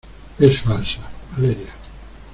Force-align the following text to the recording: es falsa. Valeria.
es 0.39 0.59
falsa. 0.63 0.99
Valeria. 1.37 1.73